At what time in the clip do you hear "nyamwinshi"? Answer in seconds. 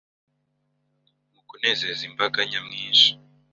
2.49-3.09